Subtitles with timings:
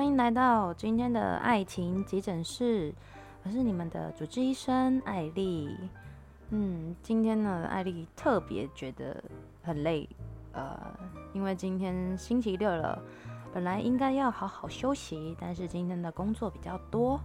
[0.00, 2.90] 欢迎来到今天的爱情急诊室，
[3.42, 5.76] 我是你们的主治医生艾丽。
[6.48, 9.22] 嗯，今天呢，艾丽特别觉得
[9.62, 10.08] 很累，
[10.54, 10.74] 呃，
[11.34, 12.98] 因为今天星期六了，
[13.52, 17.20] 本来应该要好好休息，但是今天的工作比较多，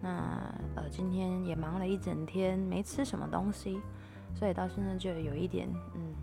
[0.00, 3.80] 那呃，今天也忙了一整天，没吃什么东西，
[4.36, 6.14] 所以到现在就有一点嗯，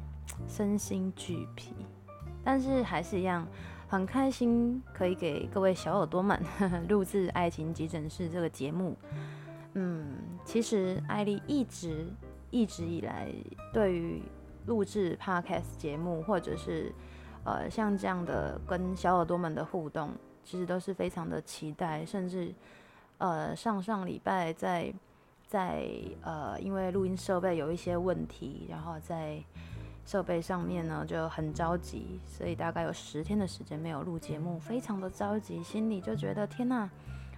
[0.47, 1.73] 身心俱疲，
[2.45, 3.45] 但是还是一样。
[3.91, 6.41] 很开心可以给各位小耳朵们
[6.87, 8.95] 录制《爱情急诊室》这个节目。
[9.73, 10.15] 嗯，
[10.45, 12.07] 其实艾莉一直
[12.51, 13.27] 一直以来
[13.73, 14.23] 对于
[14.65, 16.89] 录制 Podcast 节目，或者是
[17.43, 20.11] 呃像这样的跟小耳朵们的互动，
[20.45, 22.05] 其实都是非常的期待。
[22.05, 22.55] 甚至
[23.17, 24.93] 呃上上礼拜在
[25.45, 25.85] 在
[26.21, 29.43] 呃因为录音设备有一些问题，然后在。
[30.11, 36.89] 设备上面呢就很着急，所以大概有十天的时间没有录节目，非常的着急，心里就觉得天哪，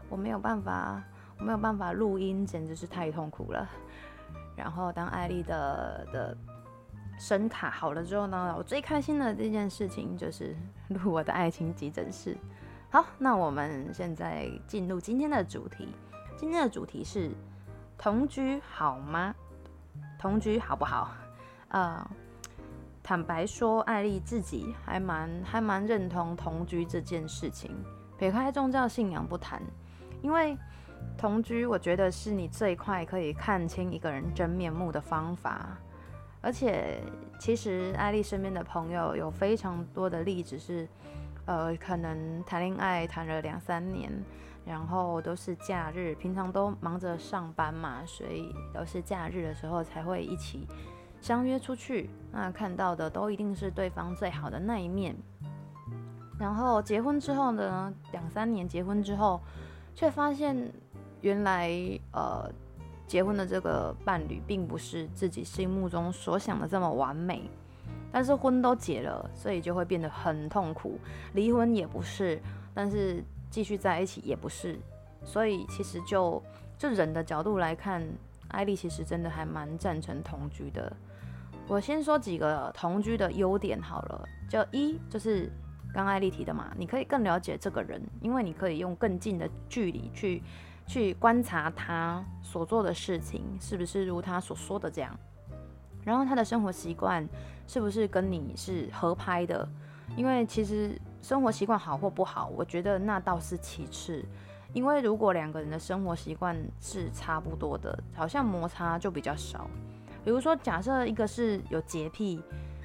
[0.09, 1.03] 我没有办法，
[1.37, 3.69] 我没有办法录音，简直是太痛苦了。
[4.55, 6.35] 然后当艾丽的的
[7.19, 10.55] 声卡好了之后呢，我最开心的这件事情就是
[10.87, 12.35] 录我的爱情急诊室。
[12.89, 15.89] 好，那我们现在进入今天的主题，
[16.35, 17.29] 今天的主题是
[17.99, 19.35] 同居好吗？
[20.17, 21.11] 同居好不好？
[21.67, 22.09] 啊、
[23.03, 27.75] 坦白说，艾莉自己还蛮还蛮认同同居这件事情。
[28.17, 29.61] 撇开宗教信仰不谈，
[30.21, 30.57] 因为
[31.17, 35.77] 同居，我觉得是你最快可以看清一个人真面目的方法。
[36.39, 37.01] 而且，
[37.37, 40.87] 其实艾莉身边的朋友有非常多的例子是，
[41.45, 44.09] 呃，可能谈恋爱谈了两三年，
[44.65, 50.67] 然后都是假日，平常都忙着上班嘛，所以都是假日的时候才会一起。
[51.23, 55.15] 相约出去，那看到的都一定是对方最好的那一面。
[56.37, 59.39] 然后结婚之后呢，两三年结婚之后，
[59.95, 60.69] 却发现
[61.21, 61.71] 原来
[62.11, 62.51] 呃，
[63.07, 67.49] 结婚的这个伴侣并不是自己心目中所想的这么完美。
[68.11, 70.99] 但是婚都结了，所以就会变得很痛苦。
[71.33, 72.37] 离婚也不是，
[72.73, 74.77] 但是继续在一起也不是。
[75.23, 76.43] 所以其实就
[76.77, 78.03] 就人的角度来看，
[78.49, 80.91] 艾莉其实真的还蛮赞成同居的。
[81.67, 85.51] 我先说几个同居的优点好了，就一就是
[85.93, 90.43] 刚艾丽提的嘛，你可以更了解这个人，因为你可以用更近的距离去
[90.85, 95.17] 去观察他所做的事情是不是如他所说的这样，
[96.03, 97.27] 然后他的生活习惯
[97.65, 99.67] 是不是跟你是合拍的，
[100.17, 104.23] 因为其实生活习惯好或不好，我觉得那倒是其次，
[104.73, 109.67] 因为如果两个人的生活习惯是差不多的，好像摩擦就比较少。
[110.23, 112.41] 比如说，假设一个是有洁癖，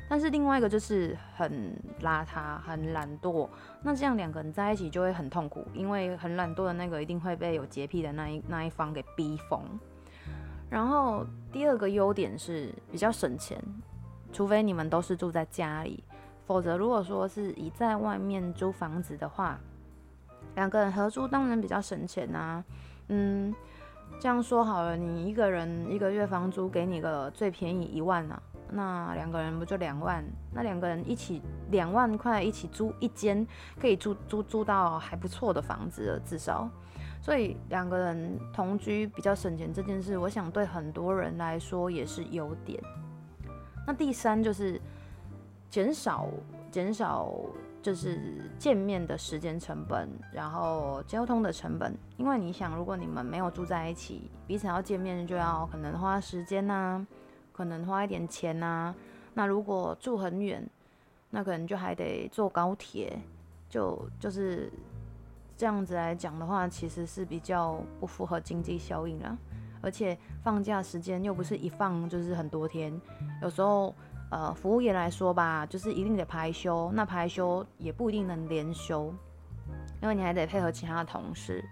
[0.09, 3.49] 但是另外一个就是很邋遢、很懒惰，
[3.83, 9.63] 那这样两个人在一起就会很痛苦，因为很懒惰的那个一定会被有洁癖的那一那一方给逼疯。
[10.69, 13.63] 然后第二个优点是比较省钱，
[14.33, 16.03] 除非你们都是住在家里，
[16.47, 19.61] 否则如果说是以在外面租房子的话，
[20.57, 22.65] 两个人合租当然比较省钱啊，
[23.09, 23.55] 嗯。
[24.21, 30.25] 这样说好了，你一个人一个月房租给你个最便宜一万啊，那两个人不就两万？
[30.53, 31.41] 那两个人一起
[31.71, 33.47] 两万块一起租一间，
[33.81, 36.69] 可以租租租到还不错的房子了，至少。
[37.23, 42.83] 所以两个人同居比较省钱这件事，我想对很多人来说也是优点。
[43.87, 44.81] 那第三就是
[45.71, 46.27] 减少
[46.73, 47.33] 减少。
[47.89, 48.21] 就是
[48.59, 51.97] 见面的时间成本，然后交通的成本。
[52.19, 57.07] 因为你想，如果你们没有住在一起，彼此要见面就要可能花时间呐、啊，
[57.51, 58.95] 可能花一点钱呐、啊。
[59.33, 60.63] 那如果住很远，
[61.31, 63.19] 那可能就还得坐高铁，
[63.71, 64.71] 就就是
[65.57, 69.35] 这样子来讲的话，其实是比较不符合经济效应了。
[69.81, 72.93] 而且放假时间又不是一放就是很多天，
[73.41, 73.95] 有时候。
[74.31, 79.13] 呃，服务业来说吧，就是一定得排休，那排休也不一定能连休，
[80.03, 81.65] 因为你还得配合其他的同事，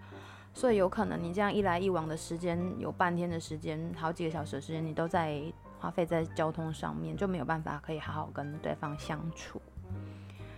[0.55, 5.43] 所以有可能你这样一来一往的时间，有半天的时间，好几个小时的时间，你都在
[5.79, 9.61] 花费在交通上面，就没有办法可以好好跟对方相处。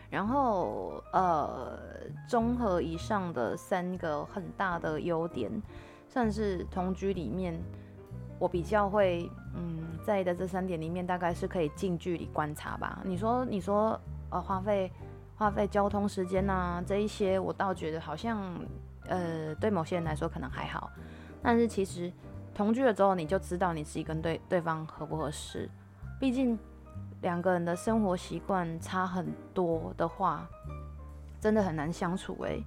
[0.08, 1.78] 然后，呃，
[2.28, 5.50] 综合以上的三个很大的优点，
[6.08, 7.61] 算是同居里面。
[8.38, 13.00] 我比较会嗯在意的这三点里面，大概是可以近距离观察吧。
[13.04, 13.98] 你说你说
[14.30, 14.90] 呃花费
[15.36, 18.42] 花费交通时间呐这一些，我倒觉得好像
[19.06, 20.90] 呃对某些人来说可能还好，
[21.42, 22.12] 但是其实
[22.54, 25.68] 同居了之后你就知道你自己跟对对方合不合适。
[26.18, 26.58] 毕竟
[27.20, 30.48] 两个人的生活习惯差很多的话，
[31.40, 32.64] 真的很难相处诶。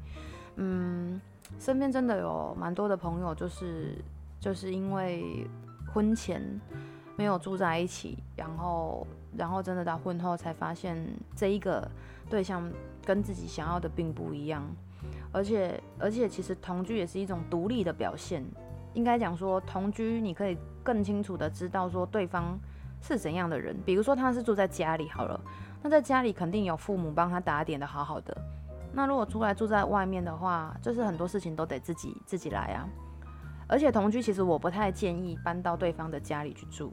[0.56, 1.20] 嗯，
[1.60, 3.98] 身边真的有蛮多的朋友，就是
[4.40, 5.48] 就是因为
[5.94, 6.42] 婚前
[7.16, 9.06] 没有住在一起，然后
[9.38, 10.98] 然后真的到婚后才发现
[11.36, 11.90] 这一个
[12.30, 12.72] 对象
[13.06, 14.64] 跟自己想要的并不一样，
[15.32, 18.44] 而且而且其实同居也是一种独立的表现，
[18.94, 22.58] 应该讲说同居你可以更清楚的知道说对方
[23.02, 25.40] 是怎样的人，比如说他是住在家里好了，
[25.82, 28.36] 那在家里肯定有父母帮他打点的好好的。
[28.94, 32.88] 那如果出来住在外面的话，就是很多事情都得自己自己来啊。
[33.72, 36.92] 而且同居，其实我不太建议搬到对方的家里去住。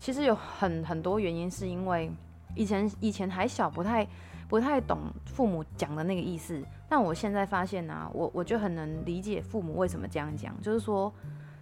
[0.00, 2.10] 其实有很很多原因，是因为
[2.56, 4.04] 以前以前还小，不太
[4.48, 6.60] 不太懂父母讲的那个意思。
[6.88, 11.12] 但我现在发现啊，我我就很能理解父母为什么这样讲，就是说，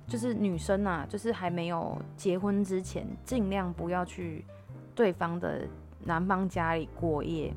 [0.06, 4.42] 就是女生啊，就是还没有结婚之前，尽量不要去
[4.94, 5.68] 对方的
[6.02, 7.52] 男方家里过夜。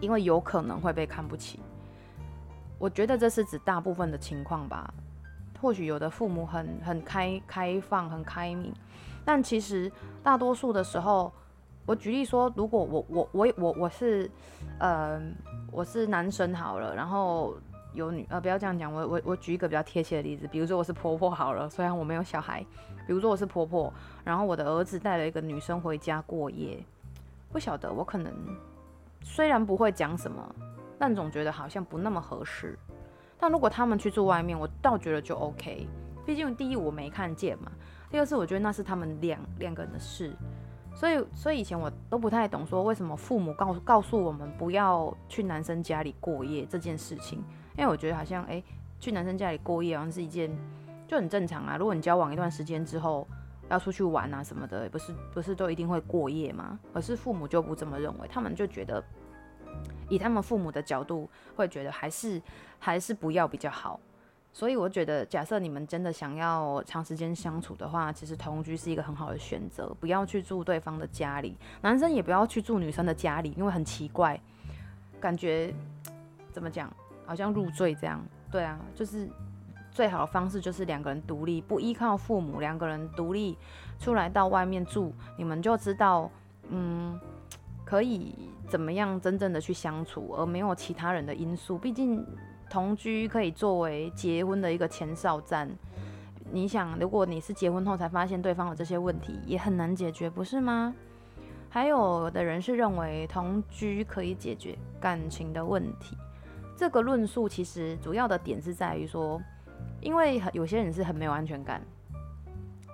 [0.00, 1.60] 因为有可能会被看不起，
[2.78, 4.92] 我觉得这是指大部分的情况吧。
[5.64, 8.70] 或许有的父母很很开开放、很开明，
[9.24, 9.90] 但其实
[10.22, 11.32] 大多数的时候，
[11.86, 14.30] 我举例说，如果我我我我我是
[14.78, 15.18] 呃
[15.72, 17.54] 我是男生好了，然后
[17.94, 22.60] 有女呃不要这样讲，我我我举一个比较贴切的例子，比如说我是婆婆好了，虽然我没有小孩，
[23.06, 23.90] 比如说我是婆婆，
[24.22, 26.78] 然后我的儿子带了一个女生回家过夜，
[27.50, 28.30] 不晓得我可能。
[29.22, 30.54] 虽然不会讲什么，
[30.98, 32.78] 但总觉得好像不那么合适。
[33.38, 35.86] 但如果他们去住外面，我倒觉得就 OK。
[36.24, 37.70] 毕竟第一我没看见嘛，
[38.10, 40.32] 第二是我觉得那是他们两两个人的事。
[40.94, 47.42] 所以，所以以前我都不太懂说为什么父母告诉告诉我们不要去男生家里过夜这件事情，
[47.76, 48.62] 因为我觉得好像哎，
[49.00, 50.48] 去男生家里过夜好像是一件
[51.08, 51.76] 就很正常啊。
[51.76, 53.26] 如果你交往一段时间之后，
[53.68, 56.78] 要出去玩啊什么的，不是不是都一定会过夜吗？
[56.92, 59.02] 而是父母就不这么认为，他们就觉得，
[60.08, 62.40] 以他们父母的角度会觉得还是
[62.78, 63.98] 还是不要比较好。
[64.52, 74.40] 所以我觉得，假设你们真的想要长时间相处的话，其实同居是一个很好的选择，不要去住对方的家里，男生也不要去住女生的家里，因为很奇怪，
[75.20, 75.74] 感觉
[76.52, 76.88] 怎么讲，
[77.26, 78.24] 好像入赘这样。
[78.50, 79.28] 对啊，就是。
[79.90, 83.56] 最好的方式就是两个人独立，不依靠父母，两个人独立
[84.00, 86.28] 出来到外面住，你们就知道，
[86.68, 87.16] 嗯，
[87.84, 91.78] 可以怎么样真正的去相处，而没有其他人的因素。
[91.78, 92.24] 毕竟
[92.68, 95.70] 同居可以作为结婚的一个前哨战。
[96.50, 100.94] 你想，如果你是结婚后才发现对方有这些问题，也很难解决，不是吗？
[101.68, 106.16] 还有的人是认为同居可以解决感情的问题，
[106.76, 109.40] 这个论述其实主要的点是在于说。
[110.00, 111.80] 因为有些人是很没有安全感，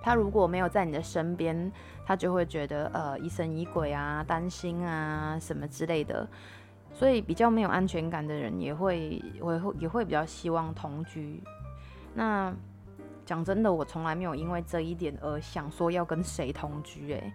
[0.01, 1.71] 他如果没有在你的身边，
[2.05, 6.27] 他就会觉得呃疑神疑鬼啊、担心啊什么之类的，
[6.91, 11.41] 所以比较没有安全感的人也会会也会比较希望同居。
[12.13, 12.53] 那
[13.25, 17.13] 讲真的，我从来没有因为这一点而想说要跟谁同居。
[17.13, 17.31] 诶，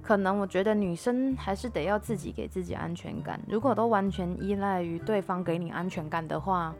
[0.00, 3.38] 可能我觉得女生还是得要自己给自己安全感。
[3.48, 6.74] 如果都完全依赖于对方给你安全感的话，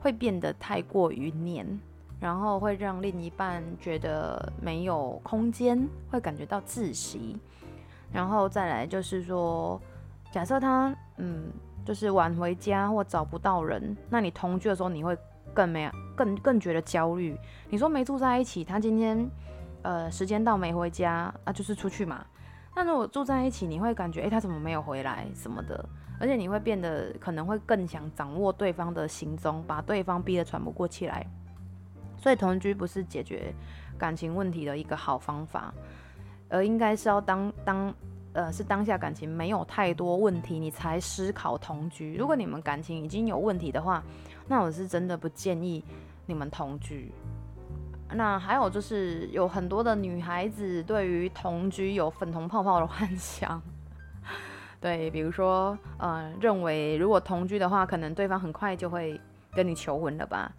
[0.00, 1.78] 会变得太过于黏，
[2.20, 7.38] 然后会让另一半觉得没有空间，会感觉到窒息。
[8.12, 9.80] 然后再来就是说，
[10.30, 11.50] 假设他嗯，
[11.84, 15.16] 就是晚回家或找不到人，那你同居的时候你会
[15.54, 17.36] 更没更更觉得焦虑。
[17.70, 19.30] 你说没住在一起，他今天
[19.82, 22.24] 呃时间到没回家啊，就是出去嘛。
[22.76, 25.88] 那如果住在一起，你会感觉诶，他怎么没有回来什么的。
[26.20, 31.26] 而且你会变得可能会更想掌握对方的行踪，把对方逼得喘不过气来。
[32.20, 33.52] 所以同居不是解决
[33.98, 35.72] 感情问题的一个好方法，
[36.48, 37.94] 而应该是要当当
[38.34, 42.16] 呃是当下感情没有太多问题，你才思考同居。
[42.16, 44.02] 如果你们感情已经有问题的话，
[44.46, 45.82] 那我是真的不建议
[46.26, 47.10] 你们同居。
[48.12, 53.62] 那还有就是有很多的女孩子对于同居有粉红泡泡的幻想。
[54.80, 59.20] 对，比如说，呃，认为如果同居的话，可能对方很快就会
[59.52, 60.50] 跟你求婚了吧？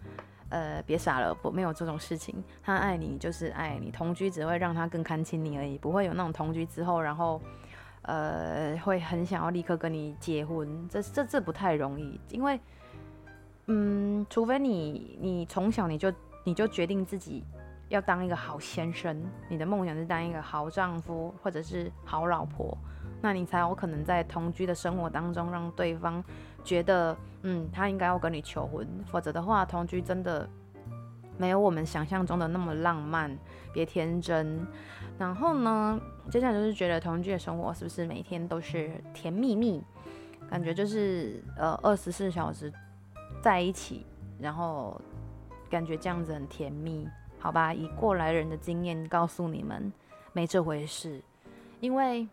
[0.52, 2.44] 呃，别傻了，不，没有这种事情。
[2.62, 7.40] 他爱你就是爱你，同居只会让他更看清你而已，不会有那种同居之后，然后，
[8.02, 10.86] 呃，会很想要立刻跟你结婚。
[10.90, 12.60] 这这这不太容易，因为，
[13.68, 16.12] 嗯，除非你你从小你就
[16.44, 17.42] 你就决定自己
[17.88, 19.18] 要当一个好先生，
[19.48, 22.76] 你的梦想是当一个好丈夫或者是好老婆。
[23.22, 26.22] 那你才有可能在同居的生活当中，让对方
[26.62, 30.46] 觉得，嗯，他应该要跟你求婚，否则的话，同居真的
[31.38, 33.38] 没有我们想象中的那么浪漫，
[33.72, 34.66] 别天真。
[35.18, 36.00] 然后呢，
[36.30, 39.82] 接下来就是觉得同居的生活是不是每天都是甜蜜蜜？
[40.50, 42.70] 感觉就是呃，二十四小时
[43.40, 44.04] 在一起，
[44.38, 45.00] 然后
[45.70, 47.72] 感觉这样子很甜蜜，好吧？
[47.72, 49.90] 以过来人的经验告诉你们，
[50.32, 51.22] 没这回事。
[51.80, 52.28] 因为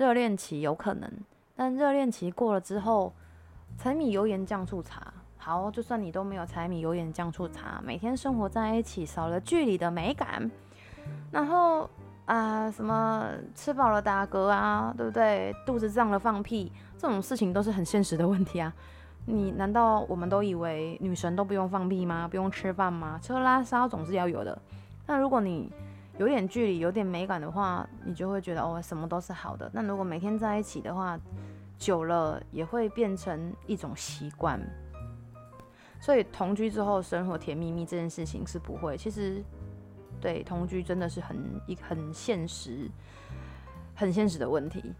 [0.00, 1.12] 热恋期有可能，
[1.54, 3.12] 但热恋期过了之后，
[3.76, 10.50] 柴米油盐酱醋茶，好，就算你都没有柴米油盐酱醋茶，每天生活在一起，少了距离的美感，
[11.30, 11.86] 然后
[12.24, 15.54] 啊、什么吃饱了打嗝啊，对不对？
[15.66, 18.72] 肚子胀了放屁，这种事情都是很现实的问题啊。
[19.26, 22.26] 你难道我们都以为女神都不用放屁吗？
[22.26, 23.20] 不用吃饭吗？
[23.22, 24.58] 吃喝拉撒总是要有的。
[25.06, 25.70] 那如果你
[26.20, 29.70] 有点距离，有点美感的话，你就会觉得哦，什么都是好的。
[29.72, 31.18] 那如果每天在一起的话，
[31.78, 34.60] 久了也会变成一种习惯。
[35.98, 38.98] 所以同居之后生活甜蜜蜜这件事情是不会。
[38.98, 39.42] 其实，
[40.20, 42.90] 对，同居真的是很一很现实、
[43.94, 44.94] 很现实的问题。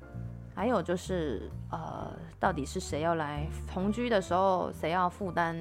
[0.55, 5.55] 还有就是，呃，到底是谁要来同居的时候，谁要负担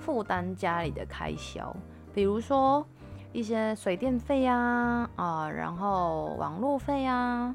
[0.00, 1.72] 负担家里的开销？
[2.12, 2.84] 比如说
[3.32, 7.54] 一些水电费呀，啊、然后网络费呀，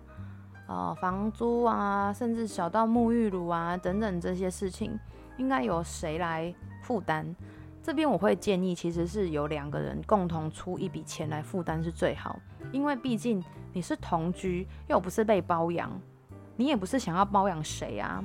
[0.67, 4.97] 呃，房租啊，甚至小到沐浴乳啊等等这些事情，
[5.37, 7.35] 应该由谁来负担？
[7.81, 12.39] 这边我会建议，其实是由两个人共同出一笔钱来负担是最好，
[12.71, 15.91] 因为毕竟你是同居，又不是被包养。
[16.55, 18.23] 你也不是想要包养谁啊，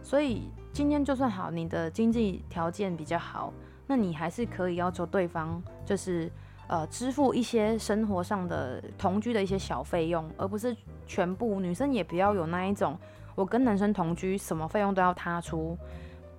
[0.00, 3.52] 所以今天就算好，你的经济条件比较好，
[3.86, 6.30] 那你还是可以要求对方就是
[6.66, 11.60] 呃支付一些生活上的同居的一些小费用，而不是全部。
[11.60, 12.98] 女生也不要有那一种，
[13.34, 15.76] 我跟男生同居，什么费用都要他出。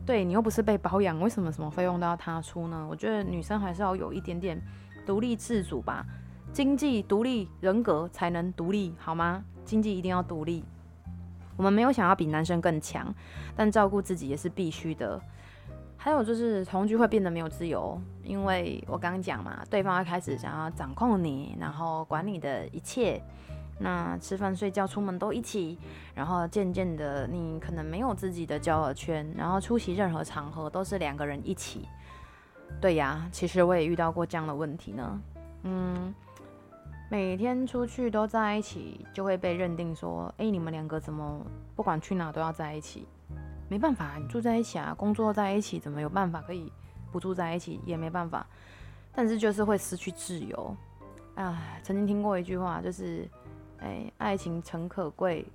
[0.05, 2.87] 对，你又不是被包养，为什么什么费用都要他出呢？
[2.89, 4.61] 我觉得女生还是要有一点点
[5.05, 6.05] 独立自主吧，
[6.53, 9.43] 经济独立，人格才能独立，好吗？
[9.63, 10.63] 经济一定要独立。
[11.57, 13.11] 我们没有想要比男生更强，
[13.55, 15.19] 但照顾自己也是必须的。
[16.05, 23.19] 还有就是同居会变得没有自由，因为我刚刚讲嘛，对方会开始想要掌控你，然后管你的一切。
[23.79, 25.79] 那吃饭、睡觉、出门都一起，
[26.13, 31.87] 然后渐渐的，你可能没有自己的交友圈，然后出席任何场合都是两个人一起。
[32.79, 35.21] 对呀，其实我也遇到过这样的问题呢。
[35.63, 36.13] 嗯。
[37.09, 41.43] 每天出去都在一起，就会被认定说：哎，你们两个怎么
[41.75, 43.07] 不管去哪都要在一起？
[43.67, 46.71] 没办法，你住在一起啊，工作在一起，怎么有办法可以
[47.11, 47.79] 不住在一起？
[47.85, 48.45] 也没办法，
[49.13, 50.75] 但是就是会失去自由。
[51.35, 53.27] 啊，曾经听过一句话，就是：
[53.79, 55.45] 哎，爱情诚可贵，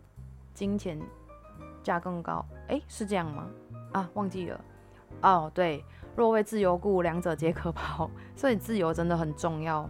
[0.53, 1.01] 金钱
[1.83, 2.45] 价更高。
[2.69, 3.47] 哎，是这样吗？
[3.93, 4.61] 啊，忘记了。
[5.23, 5.85] 哦，对，
[6.17, 8.11] 若为自由故，两者皆可抛。
[8.37, 9.89] 所以自由真的很重要。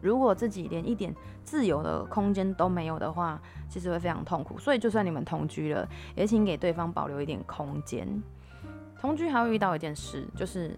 [0.00, 1.14] 如果自己连一点
[1.44, 4.58] 自由的空间都没有的话，其实会非常痛苦。
[4.58, 8.22] 所以，就算你们同居了，也请给对方保留一点空间。
[9.00, 10.74] 同居还会遇到一件事，就是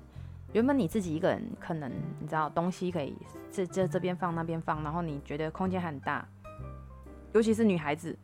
[0.52, 3.16] 原本你自己一个人，可能你知道东西可以
[3.50, 6.26] 这这这边放那边放，然后你觉得空间很大。
[7.32, 8.16] 尤其是女孩子，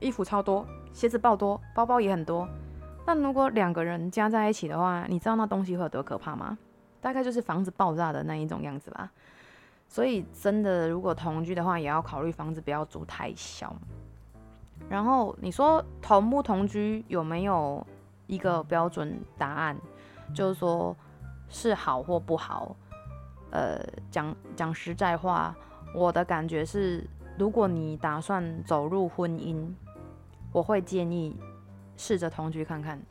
[0.00, 2.48] 衣服超多，鞋子爆多，包包也很多。
[3.06, 6.58] 但如果两个人加在一起的话，你知道那东西会有多可怕吗？
[7.00, 9.10] 大概就是房子爆炸的那一种样子吧。
[9.92, 13.74] 所以，真的，如果同居的话，也要考虑房子不要租太小。
[14.88, 17.84] 然后你说同不同居有没有
[18.28, 19.76] 一个标准答案？
[20.32, 20.96] 就是说
[21.48, 22.76] 是好或不好？
[23.50, 25.52] 呃，讲讲实在话，
[25.92, 27.04] 我的感觉是，
[27.36, 29.68] 如果你打算走入婚姻，
[30.52, 31.36] 我会建议
[31.96, 33.02] 试着同居看看，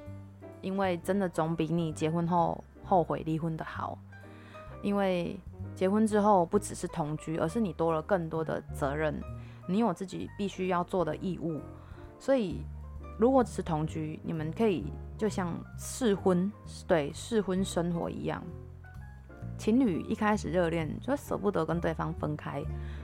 [0.62, 3.98] 因为真的总比你结婚后后悔离婚的好，
[4.82, 5.40] 因为。
[5.76, 9.18] 结婚之后不只是同居，而是你多了更多的责任，
[9.66, 11.62] 你有自己必须要做的义务。
[12.18, 12.66] 所以，
[13.18, 16.52] 如果只是同居，你们可以就像试婚，
[16.86, 18.44] 对，试婚生活一样。
[19.58, 22.62] 情侣一开始热恋就舍不得跟对方分开，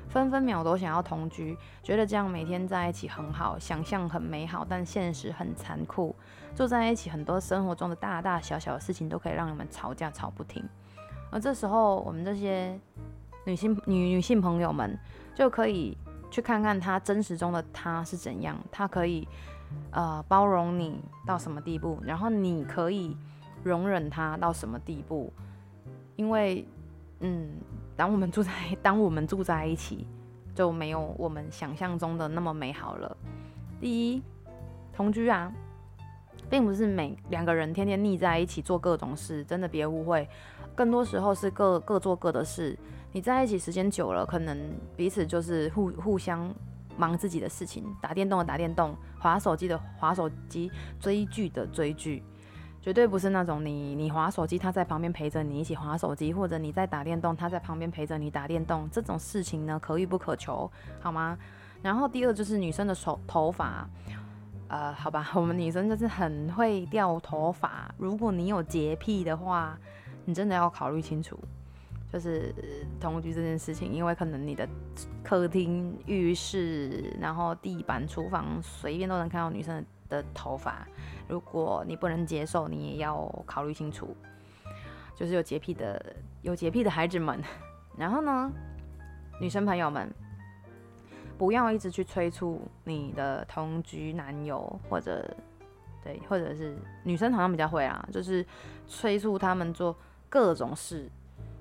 [0.09, 6.13] 分分秒都想要同居，觉得这样每天在一起很好，想象很美好，但现实很残酷。
[6.53, 10.61] 住在一起，很多生活中的大大小小的事情都可以让你们吵架吵不停。
[11.35, 12.79] 而这时候，我们这些
[13.43, 14.97] 女性女女性朋友们
[15.35, 15.97] 就可以
[16.31, 19.27] 去看看她真实中的她是怎样，她可以
[19.91, 23.17] 呃包容你到什么地步，然后你可以
[23.65, 25.29] 容忍她到什么地步。
[26.15, 26.65] 因为，
[27.19, 27.49] 嗯，
[27.97, 30.07] 当我们住在当我们住在一起，
[30.55, 33.17] 就没有我们想象中的那么美好了。
[33.81, 34.23] 第一，
[34.93, 35.51] 同居啊。
[36.47, 40.29] 并不是每两个人天天腻在一起做各种事，真的别误会。
[40.75, 42.77] 更多时候是各各做各的事。
[43.11, 44.57] 你在一起时间久了，可能
[44.97, 46.53] 彼此就是互互相
[46.97, 52.21] 忙自己的事情，打电动的打电动，划手机的划手机，追剧的追剧，
[52.81, 61.37] 绝对不是那种你你划手机，他在旁边陪着你一起划手机，或者你在打电动，他在旁边陪着你打电动，这种事情呢，可遇不可求，好吗？
[61.81, 63.87] 然后第二就是女生的手头发，
[64.67, 69.77] 呃，好吧，我们女生就是很会掉头发，如果你有洁癖的话，
[70.25, 71.39] 你真的要考虑清楚，
[72.11, 72.53] 就是
[72.99, 74.67] 同居这件事情，因为可能你的
[75.23, 80.87] 客厅、浴室，然后地板、厨房随便都能看到女生的头发。
[81.27, 84.15] 如果你不能接受，你也要考虑清楚。
[85.15, 87.41] 就是有洁癖的，有洁癖的孩子们，
[87.97, 88.51] 然后呢，
[89.39, 90.13] 女生朋友们，
[91.37, 95.25] 不要一直去催促你的同居男友，或者
[96.03, 98.45] 对，或者是女生好像比较会啊，就是
[98.89, 99.95] 催促他们做
[100.35, 101.09] 各种事。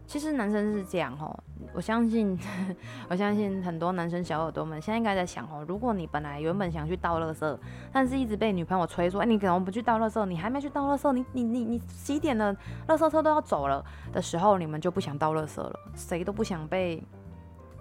[0.04, 1.32] 其实男生是这样哦，
[1.72, 2.36] 我相信，
[3.08, 7.58] 我相信很多男生小耳朵们现在应该在想哦，如果你本来原本想去倒垃圾，
[7.92, 10.26] 但是一直被女朋友催说，哎，你怎么不去倒垃圾？
[10.26, 12.52] 你还没去倒垃圾，你你你你几点了？
[12.88, 15.78] 垃圾车都要走了的时候，你们就不想倒垃圾了。
[15.94, 17.00] 谁都不想被，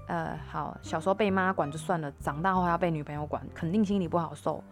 [0.08, 4.64] 呃，好，小时候被妈管就算了，长大后还要被女朋友管，肯定心里不好受。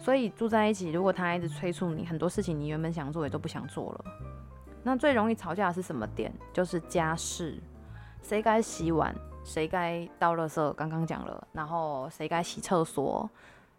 [0.00, 4.04] 所以住在一起，如果他一直催促你，很多事情你原本想做也都不想做了。
[4.86, 6.30] 那最容易吵架的是什么点？
[6.52, 7.58] 就是家事，
[8.22, 13.28] 谁该洗碗，谁该倒垃圾，刚刚讲了，然后谁该洗厕所，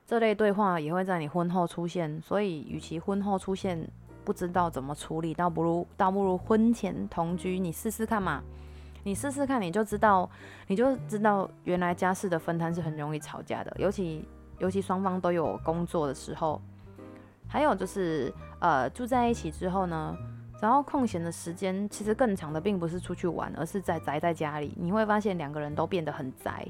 [0.08, 2.20] 这类对话也会在你婚后出现。
[2.24, 3.88] 所以，与其婚后出现
[4.24, 8.42] 不知道怎么处理，倒不如倒不如婚前同居，你试试看嘛，
[9.04, 10.28] 你试试看，你就知道，
[10.66, 16.60] 你就知道原来家事的分摊是很容易吵架的，尤其尤其双方都有工作的时候，
[17.48, 20.18] 还有就是呃住在一起之后呢。
[20.62, 24.74] 然后空闲的时间其实更长的并不是出去玩，而是在宅在家里。
[24.78, 26.66] 你会发现两个人都变得很宅，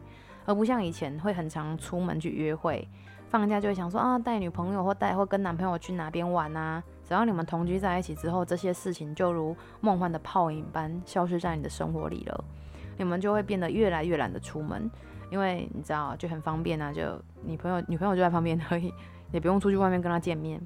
[0.46, 2.88] 而不像以前会很常出门去约会。
[3.30, 6.84] 放假就会想说啊，带女朋友或带或跟男朋友去哪边玩啊。
[7.08, 12.44] 只要你们同居在一起之后，这些事情就如梦幻的泡影般消失在你的生活里了。
[12.98, 14.90] 你们就会变得越来越懒得出门，
[15.30, 17.04] 因为你知道就很方便啊，就
[17.44, 18.92] 女朋友女朋友就在旁边而已，
[19.32, 20.60] 也不用出去外面跟她见面，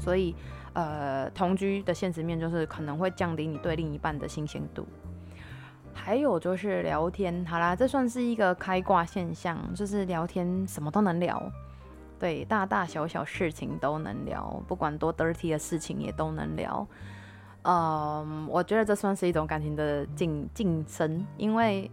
[0.00, 0.34] 所以。
[0.74, 4.86] 呃，同居的现实面就是可能会降低你对另一半的新鲜度，
[5.92, 11.40] 还有就是聊天，好啦，这算是一个开挂现象，就是聊天什么都能聊，
[12.18, 16.86] 对，大大小小事情都能聊，不管多 dirty 的事情也都能聊。
[17.62, 21.90] 嗯，我觉得这算是一种感情的晋晋升，因为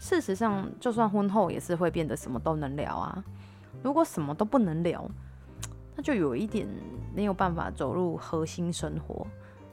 [0.00, 3.22] 事实上，就算婚后也是会变得什么都能聊啊。
[3.82, 5.08] 如果什么都不能聊，
[5.96, 6.66] 那就有一点
[7.14, 9.26] 没有办法走入核心生活，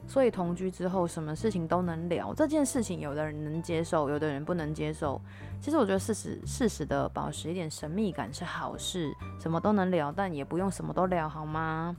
[0.06, 2.32] 所以同居之后，什么事情都能聊。
[2.32, 5.20] 这件事情，有的人能接受，有的人不能接受。
[5.60, 11.96] 其实我觉得适时适时的保持一点神秘感是好事，什么都能聊，但也不用什么都聊，好吗？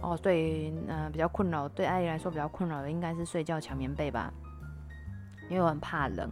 [0.00, 4.32] 哦，对，嗯、比较困扰，对阿姨来说比较困扰的应该是睡觉抢棉被吧，
[5.48, 6.30] 因为我很怕冷。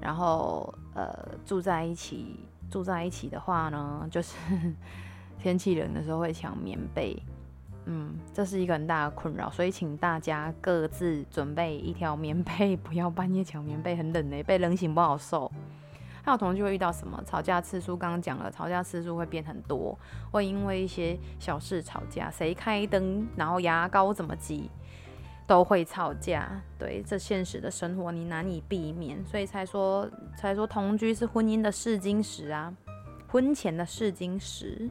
[0.00, 1.10] 然后，呃，
[1.46, 4.34] 住在一起，住在一起的话呢，就是。
[5.38, 7.16] 天气冷的时候会抢棉被，
[7.86, 15.50] 嗯，这是一个很大的困扰，所以请大家各自准备一条棉被，不要半夜抢棉被，很冷呢，被冷醒不好受。
[16.22, 17.96] 还有同学会遇到什么吵架次数？
[17.96, 19.98] 刚刚讲了，吵架次数会变很多，
[20.30, 24.68] 会因为一些小事吵架，谁开灯，然后牙膏怎么挤，
[25.46, 26.60] 都会吵架。
[26.78, 32.74] 对，这现实的生活你难以避免，所以才说才说同居是婚姻的试金石啊，
[33.28, 34.90] 婚前的试金石。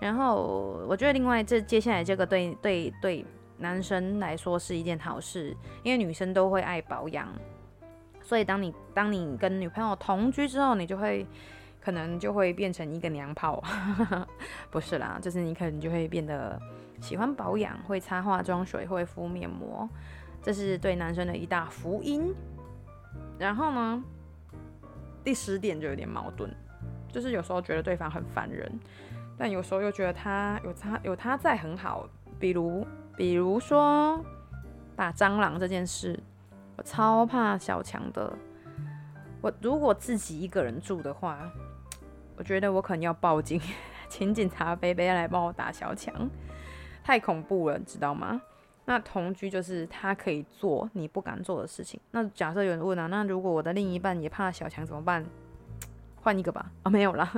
[0.00, 3.24] 然后我觉得，另外这接下来这个对对对
[3.58, 7.28] 男生来说是一件好事，因为女生都会爱保养，
[8.22, 11.26] 所以当你当你跟女朋友同居之后，你就会
[11.82, 13.62] 可能就会变成一个娘炮，
[14.70, 16.58] 不是啦，就是你可能就会变得
[17.00, 19.86] 喜欢保养，会擦化妆水，会敷面膜，
[20.42, 22.34] 这是对男生的一大福音。
[23.38, 24.02] 然后呢，
[25.22, 26.50] 第十点就有点矛盾，
[27.12, 28.80] 就是有时候觉得对方很烦人。
[29.40, 32.06] 但有时候又觉得他有他有他在很好，
[32.38, 34.22] 比如比如说
[34.94, 36.20] 打蟑螂这件事，
[36.76, 38.30] 我超怕小强的。
[39.40, 41.50] 我如果自己一个人住的话，
[42.36, 43.58] 我觉得我可能要报警，
[44.10, 46.14] 请警察伯伯来帮我打小强，
[47.02, 48.42] 太恐怖了，你知道吗？
[48.84, 51.98] 那同居就是他可以做你不敢做的事情。
[52.10, 55.24] 那假设有人问啊，那如果我的另一半也怕小强怎么办？
[56.20, 56.70] 换一个吧。
[56.82, 57.32] 啊，没有啦。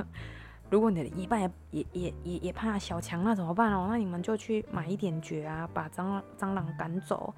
[0.73, 3.85] 如果你的一半也也也也也怕小强，那怎么办哦？
[3.87, 7.31] 那你们就去买一点绝啊，把蟑螂蟑螂赶走。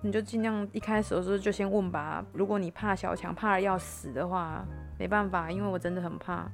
[0.00, 2.24] 你就尽量一开始的时候就先问吧。
[2.32, 4.64] 如果你怕小强，怕的要死的话，
[4.98, 6.50] 没办法，因为我真的很怕。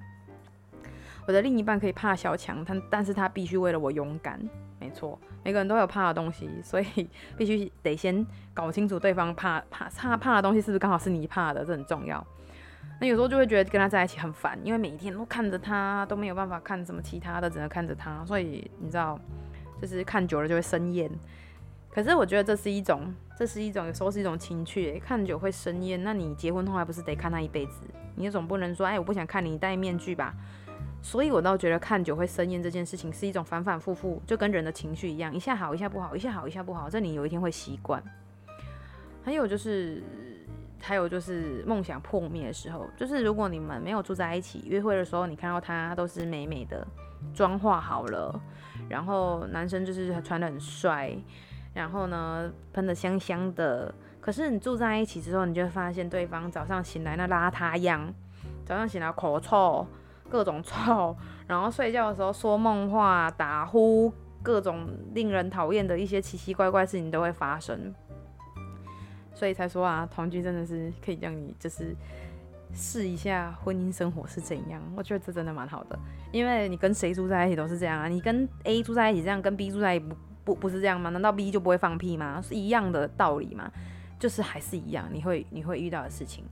[1.29, 4.37] 我的另一半可以怕小强，他但是他必须为了我勇敢。
[4.81, 12.27] 没错，每个人都有怕的东西，所以必须得先搞清楚对方怕怕怕怕的东西是不是刚好是你怕的，这很重要。
[13.01, 19.17] 那有时候就会觉得跟他在一起很烦，因为每一天都看着他，都没有办法看什么其他的，只能看着他，所以你知道，
[19.81, 21.09] 就是看久了就会生厌。
[21.91, 26.03] 可是我觉得这是一种，这是一种，有时候是一种情趣，看久会生厌。
[26.03, 27.83] 那你结婚后还不是得看他一辈子？
[28.17, 30.35] 你总不能说，哎，我不想看你戴面具吧？
[31.01, 38.03] 所以我倒觉得看久会生厌这件事情是一种反反复复，就跟人的情绪一样，一下好，一下不好，一下好，一下不好，这你有一天会习惯。
[39.25, 40.03] 还有就是。
[40.81, 46.87] 还有就是梦想破灭的时候，就是如果你们没有住在一起，约会的时候，你看到他都是美美的
[47.35, 48.41] 妆化好了，
[48.89, 51.17] 然后男生就是穿得很帅，
[51.75, 53.93] 然后呢喷得香香的。
[54.21, 58.13] 可是你住在一起之后，你就会发现对方早上醒来那邋遢样，
[58.65, 59.87] 早上醒来口臭，
[60.29, 64.13] 各种臭，然后睡觉的时候说梦话、打呼，
[64.43, 67.95] 各种令人讨厌的一些奇奇怪怪事情都会发生。
[69.39, 71.95] 所以才说啊，同居真的是可以让你就是
[72.75, 74.83] 试一下婚姻生活是怎样。
[74.97, 75.97] 我觉得这真的蛮好的，
[76.33, 78.09] 因为你跟谁住在一起都是这样啊。
[78.09, 81.11] 你跟 A 住在一起这样，跟 B 住在一起不不不是这样吗？
[81.11, 82.43] 难道 B 就不会放屁吗？
[82.43, 83.71] 是一样的道理吗？
[84.19, 86.45] 就是还是一样，你会你会遇到的事情。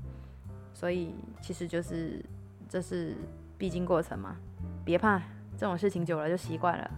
[0.72, 2.24] 所以其实就是
[2.68, 3.16] 这是
[3.58, 4.36] 必经过程嘛，
[4.84, 5.18] 别怕，
[5.58, 6.90] 这种事情久了就习惯了。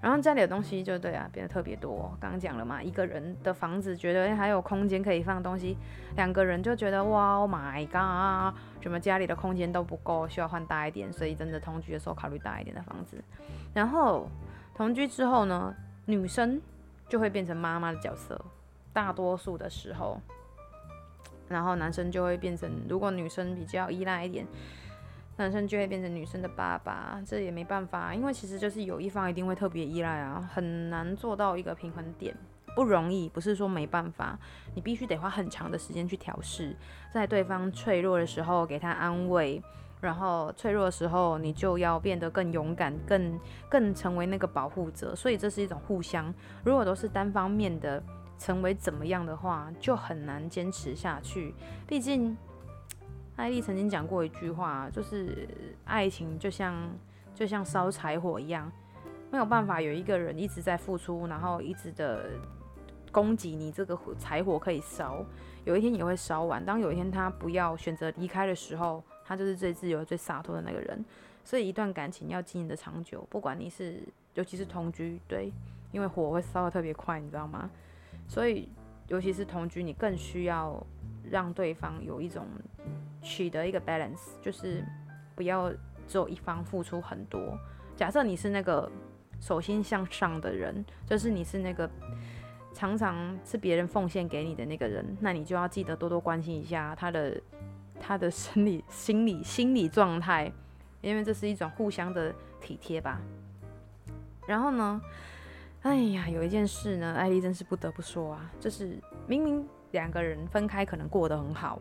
[0.00, 2.14] 然后家里的东西就对啊，变得特别多。
[2.20, 5.76] 刚刚讲了嘛，一个人的房子觉得还有空间可以放东西，
[6.16, 11.12] 两个人就觉得哇，Oh my god，怎么家里的空间都不够，需要换大一点。
[11.12, 13.22] 所以真的同居的时候考虑大一点的房子。
[13.74, 14.28] 然后
[14.74, 16.60] 同居之后呢，女生
[17.08, 18.40] 就会变成妈妈的角色，
[18.92, 20.20] 大多数的时候。
[21.48, 24.46] 然后男生就会变成，如果女生比较依赖一点。
[25.38, 32.34] 男生就会变成女生的爸爸，这也没办法，因为其实就是有一方一定会特别依赖啊，很难做到一个平衡点，
[32.74, 33.28] 不容易。
[33.28, 34.38] 不是说没办法，
[34.74, 36.74] 你必须得花很长的时间去调试，
[37.12, 39.62] 在对方脆弱的时候给他安慰，
[40.00, 45.14] 然后脆弱的时候你就要变得更勇敢，更更成为那个保护者。
[45.14, 46.32] 所以这是一种互相。
[46.64, 48.02] 如果都是单方面的
[48.38, 51.54] 成为怎么样的话，就很难坚持下去。
[51.86, 52.34] 毕竟。
[53.36, 55.46] 艾莉曾经讲过一句话，就是
[55.84, 56.74] 爱情就像
[57.34, 58.70] 就像烧柴火一样，
[59.30, 62.30] 没有办法有一个人一直在付出，然后一直的
[63.12, 65.22] 供给你这个柴火可以烧，
[65.64, 66.64] 有一天也会烧完。
[66.64, 71.04] 当有一天他不要选择离开的时候，他就是最自由、最洒脱的那个人。
[71.44, 74.02] 所以一段感情要经营的长久，不管你是
[74.34, 75.52] 尤其是同居，对，
[75.92, 77.70] 因为火会烧得特别快，你知道吗？
[78.26, 78.68] 所以
[79.08, 80.84] 尤其是同居，你更需要
[81.30, 82.46] 让对方有一种。
[83.22, 84.84] 取得一个 balance，就是
[85.34, 85.68] 不要
[86.06, 87.58] 只有一方付出很多。
[87.96, 88.88] 假设你是那个
[89.40, 91.90] 手心向上的人，就是你是那个
[92.72, 97.42] 常常是别人奉献给你的那个人，那你就要记得多多关心一下他的
[97.98, 100.52] 他的生理、心理、心理状态，
[101.00, 103.20] 因为这是一种互相的体贴吧。
[104.46, 105.02] 然后呢，
[105.82, 111.80] 哎呀，有一件事呢，艾莉真是不得不说啊，就是明明两个人分开，可能过得很好。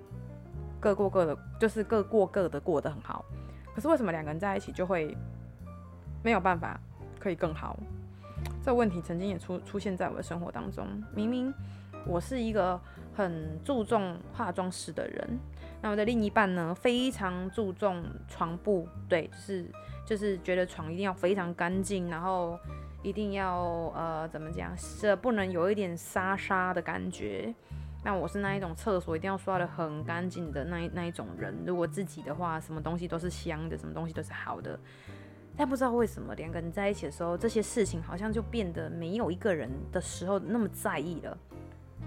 [0.79, 3.25] 各过各的，就是各过各的，过得很好。
[3.73, 5.17] 可是为什么两个人在一起就会
[6.23, 6.79] 没有办法
[7.19, 7.77] 可以更好？
[8.63, 10.87] 这个问题曾经也出出现在我的生活当中。
[11.13, 11.53] 明明
[12.05, 12.79] 我是一个
[13.13, 15.39] 很注重化妆师的人，
[15.81, 19.65] 那我的另一半呢，非常注重床布，对，是
[20.05, 22.59] 就是觉得床一定要非常干净，然后
[23.01, 23.63] 一定要
[23.95, 27.53] 呃怎么讲，是不能有一点沙沙的感觉。
[28.05, 31.51] 那我是那一种厕所一定要刷得很干净的那一那一种人。
[31.65, 34.79] 如果自己的话，什么东西都是香的，什么东西都是好的。
[35.57, 41.35] 但不知道为什么两个人在一起的时候，这些事情好像就变得没有一个人的时候那么在意了。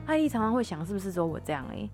[0.07, 1.67] 艾莉常常会想，是不是只有我这样？
[1.71, 1.91] 诶，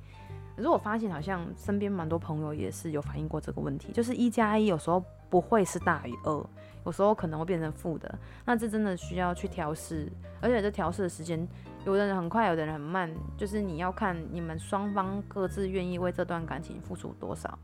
[0.55, 6.47] 可是我发现好像身边蛮多朋友也是有反映过这个问题，就是一加一有时候不会是大于二，
[6.85, 8.19] 有时候可能会变成负的。
[8.45, 10.13] 那这真的需要去调试，
[10.43, 11.49] 而且这调试的时间。
[11.85, 17.59] 有的人很快，有的人很慢，就是你要看你们双方各自愿意为这段感情付出多少。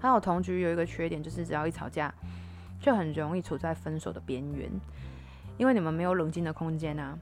[0.00, 2.12] 还有同居有一个缺点，就是只要一吵架，
[2.80, 4.68] 就很容易处在分手的边缘，
[5.56, 7.16] 因为你们没有冷静的空间啊。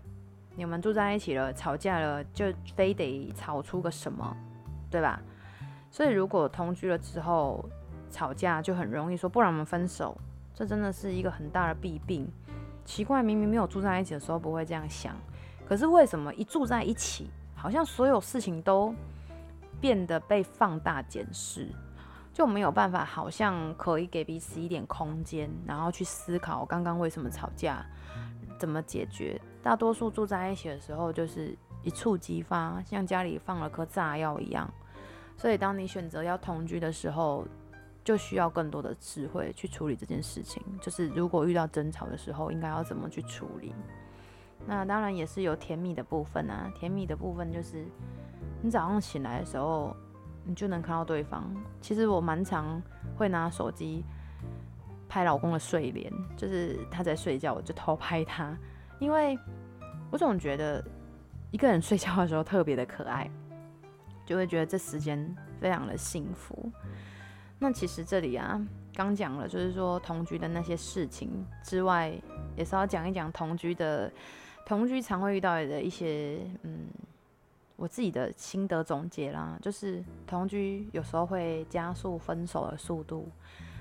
[0.56, 4.36] 你们住在一起了，吵架了，就非得吵出个什么，
[4.90, 5.20] 对吧？
[5.90, 7.64] 所以如果同居了之后
[8.10, 10.16] 吵架，就很容易说，不然我们分手，
[10.54, 12.26] 这真的是一个很大的弊病。
[12.84, 15.16] 奇怪，明明没有住在一起的时候不会这样想。
[15.66, 18.94] 可是为什么一住在一起，好像所有事情都
[19.80, 21.68] 变得被放大检视？
[22.32, 27.86] 就没有办法，好像可以给彼此一点空间，然后去思考刚刚为什么吵架，
[28.58, 29.40] 怎么解决。
[29.62, 34.68] 大多数住在一起的时候，就是一触即发，像家里放了颗炸药一样。
[35.36, 37.46] 所以，当你选择要同居的时候，
[38.02, 40.60] 就需要更多的智慧去处理这件事情。
[40.80, 43.72] 就是如果遇到争吵的时候，应该要怎么去处理？
[44.66, 46.70] 那当然也是有甜蜜的部分啊。
[46.74, 47.84] 甜蜜的部分就是，
[48.62, 49.94] 你早上醒来的时候，
[50.44, 51.44] 你就能看到对方。
[51.80, 52.80] 其实我蛮常
[53.16, 54.04] 会拿手机
[55.08, 58.56] 拍老公的睡脸，就是他在睡觉，我就偷拍他，
[58.98, 59.38] 因为
[60.10, 60.84] 我总觉得
[61.50, 63.30] 一个人睡觉的时候特别的可爱。
[64.26, 66.72] 就会觉得这时间非常的幸福。
[67.58, 68.58] 那其实这里啊，
[68.94, 71.28] 刚讲了，就是说同居的那些事情
[71.62, 72.10] 之外，
[72.56, 74.10] 也是要讲一讲同居的
[74.64, 76.86] 同居常会遇到的一些，嗯，
[77.76, 79.58] 我自己的心得总结啦。
[79.60, 83.28] 就是同居有时候会加速分手的速度。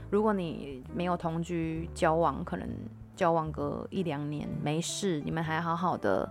[0.09, 2.67] 如果你没有同居交往，可能
[3.15, 6.29] 交往个一两年没事，你们还好好的，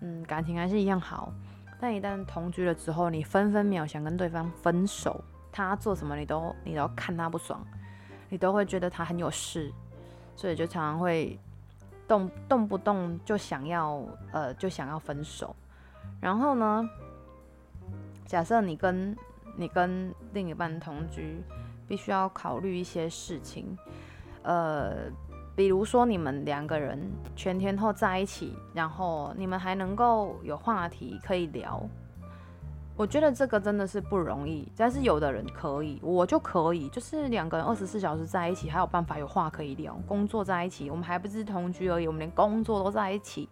[0.00, 1.32] 嗯，感情还是一样好。
[1.80, 7.64] 但一旦同居了之后，你分分秒想跟对方分手，他做什么你都你都看他不爽，
[8.28, 9.72] 你都会觉得他很有事，
[10.34, 11.38] 所以就常常会
[12.12, 15.56] 动动不动就想要呃就想要分手。
[16.20, 16.86] 然后呢，
[18.26, 19.16] 假设你跟
[19.56, 21.42] 你跟另一半同居，
[21.88, 23.78] 必须要考虑一些事情，
[24.42, 25.10] 呃。
[25.54, 26.98] 比如说你们两个人
[27.36, 31.86] 全天候在一起，然后你们还能够有话题可以聊，
[32.96, 34.70] 我觉得这个真的是不容易。
[34.76, 39.98] 但是有的人可以，我就可以，就是两个人二十四小时在一起，还有办法有话可以聊。
[40.06, 43.48] 工作在一起，我们还不是同居而已，我们连工作都在一起，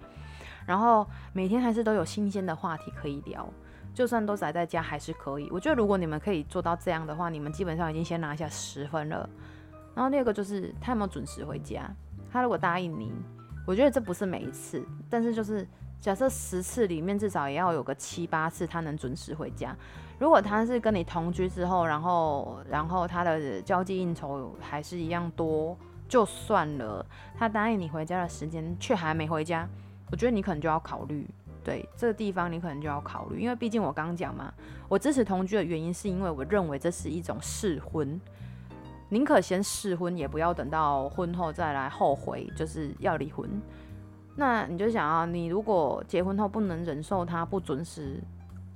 [0.66, 3.48] 然后每天还是都有新鲜的话题可以聊。
[3.92, 5.48] 就算都宅在家还是可以。
[5.50, 9.28] 我觉得如果你们可以做到这样的话，你们基本上已经先拿下十分了。
[9.96, 11.90] 然后第二个就是他有没有准时回家。
[12.30, 13.12] 他如果答应你，
[13.66, 15.66] 我觉得这不是每一次，但是就是
[16.00, 19.76] 假设十次里面至少也要有个七八次他能准时回家。
[20.18, 25.76] 如果他是跟你同居之后，然后然后他的交际应酬还是一样多，
[26.08, 27.04] 就算了。
[27.38, 29.68] 他答应你回家的时间却还没回家，
[30.10, 31.26] 我觉得你可能就要考虑，
[31.64, 34.52] 对这个地方你可能就要考虑，因为毕竟我刚讲嘛，
[34.88, 38.20] 我支持同居的原因是因为我认为这是一种试婚。
[39.08, 43.48] 宁可先试婚，也不要等到婚后再来后悔，就是要离婚。
[44.40, 48.18] 那你就想啊，你如果结婚后不能忍受他不准时，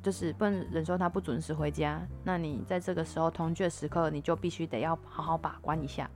[0.02, 6.06] 就是不能忍受他不准时回家，那你在这个时候同居的时刻，你就必须得要好好把关一下。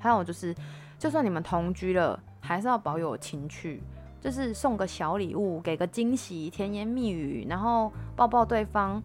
[0.00, 0.52] 还有就是，
[0.98, 3.80] 就算你们同居了，还是要保有情趣，
[4.20, 9.00] 就是送个小礼物，给个惊喜，甜言蜜语，然后抱抱对方。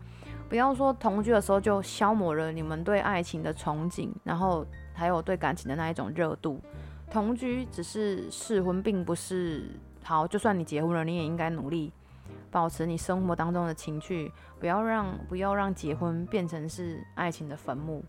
[0.49, 6.59] 不要说同居的时候就消磨了你们对爱情的憧憬，然后还有对感情的那一种热度。
[7.13, 9.69] 同居只是试婚，并不是
[10.03, 10.25] 好。
[10.25, 11.93] 就算你结婚了，你也应该努力
[12.49, 18.03] 保持你生活当中的情趣，不要让不要让结婚变成是爱情的坟墓，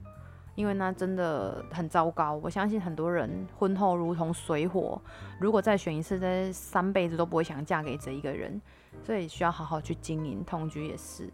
[0.54, 2.40] 因为那真的很糟糕。
[2.42, 4.98] 我相信很多人婚后如同水火，
[5.38, 8.58] 如果再选一次，这三辈子都不会想嫁给这一个人，
[9.02, 10.42] 所以需要好好去经营。
[10.42, 11.28] 同居也是。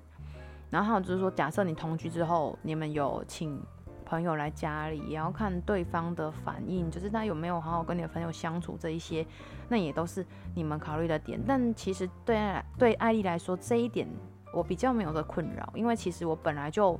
[0.70, 3.62] 然后还有就是说，假设你同居之后，你们有请
[4.10, 9.24] 朋友来家里，也要看对方的反应，就是他有没有好好跟你的朋友相处这一些，
[9.68, 11.40] 那也都是你们考虑的点。
[11.46, 14.08] 但其实对爱对艾丽来说，这一点
[14.52, 16.98] 我比较没有的困扰，因为其实我本来就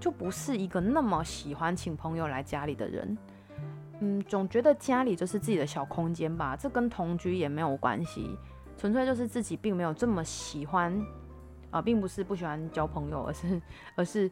[0.00, 3.16] 就不是一个那么喜欢请朋友来家里的人。
[4.00, 8.36] 嗯，总觉得家里就是自己的小空间吧，这跟同居也没有关系，
[8.76, 11.00] 纯粹就是自己并没有这么喜欢。
[11.70, 13.62] 啊，并不是不喜欢交朋友，而是
[13.94, 14.30] 而是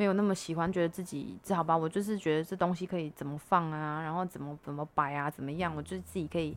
[0.00, 6.56] 没有那么喜欢，觉得自己这好吧，我就是觉得这东西可以怎么放啊，然后怎么怎么摆啊，怎么样，我就是自己可以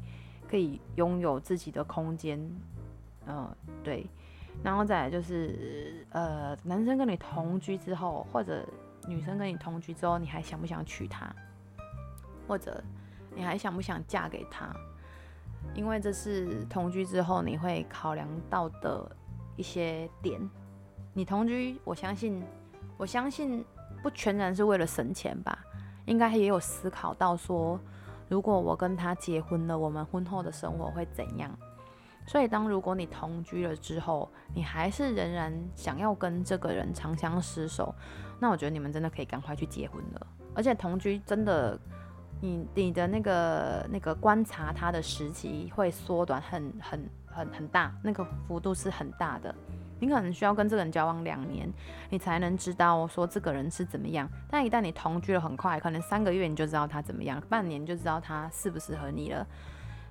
[0.49, 2.39] 可以拥有自己的空间，
[3.27, 3.53] 嗯、
[3.83, 4.07] 对，
[4.63, 8.65] 然后再来就是呃，男生跟你同居之后，或者
[9.09, 11.29] 女生跟你同居之后，你还想不想娶她，
[12.47, 12.81] 或者
[13.35, 14.73] 你还想不想嫁给他？
[15.75, 19.11] 因为这是同居之后你会考量到的。
[19.55, 20.41] 一些点，
[21.13, 22.41] 你同居，我相信，
[23.03, 23.61] 我相信
[24.01, 25.59] 不全然是为了省钱吧，
[26.05, 27.77] 应该也有思考到说，
[28.29, 31.51] 如果我跟他结婚了，我们婚后的生活会怎样？
[32.25, 37.93] 所以，当如果你同居了之后，你还是仍然想要跟这个人长相厮守，
[38.39, 40.27] 那我觉得你们真的可以赶快去结婚了。
[40.55, 41.77] 而且同居真的，
[42.39, 47.09] 你你的那个那个观察他的时期会缩短很很。
[47.35, 49.55] 很很大，那个幅度是很大的。
[50.03, 51.71] 你可能需要跟这个人交往两年，
[52.09, 54.29] 你才能知道说这个人是怎么样。
[54.49, 59.47] 但一旦你同居了很快，可能三个月你就知道他怎么样，半年就知道他适不适合你了。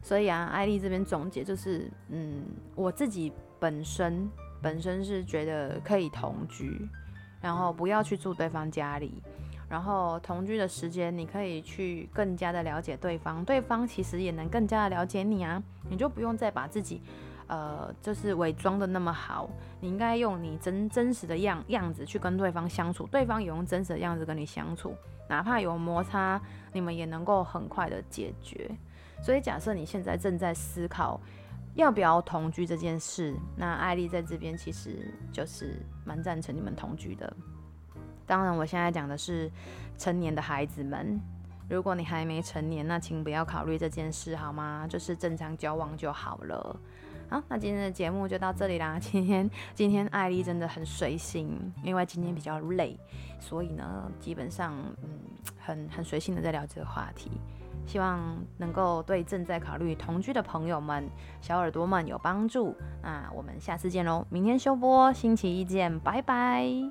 [0.01, 4.29] 所以啊，艾丽这边总结就是，嗯，我自己本身
[4.63, 6.89] 本身是觉得可以同居，
[7.41, 9.23] 然后不要去住对方家里。
[9.69, 17.01] 然后同居的时间，你可以去更加的了解对方，对方其实也能更加的了解你啊，你就不用再把自己，
[17.53, 19.47] 呃，就是伪装的那么好，
[19.79, 24.95] 你应该用你真真实的样样子去跟对方相处，对方也用真实的样子跟你相处，
[25.29, 26.41] 哪怕有摩擦，
[26.73, 28.71] 你们也能够很快的解决。
[29.23, 31.21] 所以假设你现在正在思考
[31.75, 37.31] 要不要同居这件事，那艾丽在这边其实就是蛮赞成你们同居的。
[38.27, 39.51] 当然，我现在讲的是
[39.99, 41.21] 成年的孩子们。
[41.69, 44.87] 如果你还没成年，那请不要考虑这件事，好吗？
[44.89, 46.81] 就是正常交往就好了。
[47.33, 48.99] 好，那今天的节目就到这里啦。
[49.01, 52.95] 今天今天艾丽真的很随性，因为今天比较累，
[53.41, 55.09] 所以呢，基本上嗯，
[55.59, 57.31] 很很随性的在聊这个话题。
[57.87, 61.09] 希望能够对正在考虑同居的朋友们、
[61.41, 62.77] 小耳朵们有帮助。
[63.03, 64.27] 那我们下次见喽！
[64.29, 66.91] 明天休播，星期一见，拜拜。